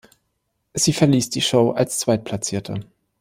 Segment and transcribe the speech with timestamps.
[0.73, 2.79] Sie verließ die Show als Zweitplatzierte.